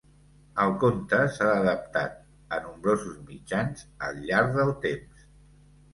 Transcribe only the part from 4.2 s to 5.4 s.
llarg del temps.